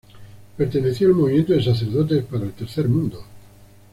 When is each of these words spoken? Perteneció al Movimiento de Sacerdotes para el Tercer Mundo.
Perteneció 0.57 1.09
al 1.09 1.13
Movimiento 1.13 1.53
de 1.53 1.61
Sacerdotes 1.61 2.23
para 2.25 2.45
el 2.45 2.53
Tercer 2.53 2.89
Mundo. 2.89 3.23